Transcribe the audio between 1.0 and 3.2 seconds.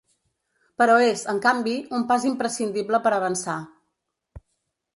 és, en canvi, un pas imprescindible per